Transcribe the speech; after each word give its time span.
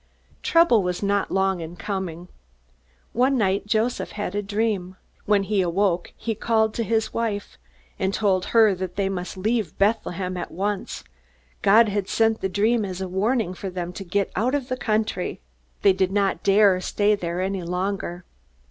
Trouble 0.41 0.81
was 0.81 1.03
not 1.03 1.29
long 1.29 1.59
in 1.59 1.75
coming. 1.75 2.27
One 3.13 3.37
night 3.37 3.67
Joseph 3.67 4.13
had 4.13 4.33
a 4.33 4.41
dream. 4.41 4.95
When 5.27 5.43
he 5.43 5.61
awoke 5.61 6.11
he 6.17 6.33
called 6.33 6.73
to 6.73 6.83
his 6.83 7.13
wife, 7.13 7.59
and 7.99 8.11
told 8.11 8.45
her 8.45 8.73
that 8.73 8.95
they 8.95 9.09
must 9.09 9.37
leave 9.37 9.77
Bethlehem 9.77 10.37
at 10.37 10.49
once. 10.49 11.03
God 11.61 11.87
had 11.89 12.09
sent 12.09 12.41
the 12.41 12.49
dream 12.49 12.83
as 12.83 12.99
a 12.99 13.07
warning 13.07 13.53
for 13.53 13.69
them 13.69 13.93
to 13.93 14.03
get 14.03 14.31
out 14.35 14.55
of 14.55 14.69
the 14.69 14.75
country. 14.77 15.39
They 15.83 15.93
did 15.93 16.11
not 16.11 16.41
dare 16.41 16.73
to 16.73 16.81
stay 16.81 17.13
there 17.13 17.39
any 17.39 17.61
longer. 17.61 18.25